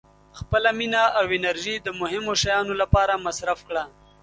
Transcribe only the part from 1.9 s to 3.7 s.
مهمو شیانو لپاره مصرف